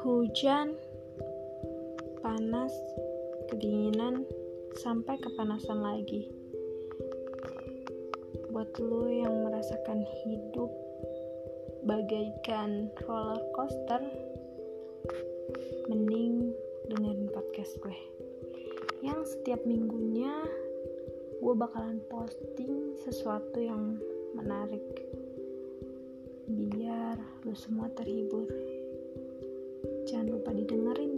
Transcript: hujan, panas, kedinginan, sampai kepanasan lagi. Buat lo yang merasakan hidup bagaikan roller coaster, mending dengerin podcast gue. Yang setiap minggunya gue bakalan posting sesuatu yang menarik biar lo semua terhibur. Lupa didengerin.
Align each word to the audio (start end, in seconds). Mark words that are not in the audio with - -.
hujan, 0.00 0.72
panas, 2.24 2.72
kedinginan, 3.52 4.24
sampai 4.80 5.20
kepanasan 5.20 5.84
lagi. 5.84 6.32
Buat 8.48 8.80
lo 8.80 9.12
yang 9.12 9.44
merasakan 9.44 10.00
hidup 10.24 10.72
bagaikan 11.84 12.88
roller 13.04 13.44
coaster, 13.52 14.00
mending 15.92 16.48
dengerin 16.88 17.28
podcast 17.28 17.76
gue. 17.84 17.98
Yang 19.04 19.36
setiap 19.36 19.60
minggunya 19.68 20.32
gue 21.44 21.54
bakalan 21.56 22.00
posting 22.08 22.96
sesuatu 23.04 23.60
yang 23.60 24.00
menarik 24.32 24.84
biar 26.48 27.20
lo 27.44 27.52
semua 27.52 27.92
terhibur. 27.92 28.48
Lupa 30.40 30.56
didengerin. 30.56 31.09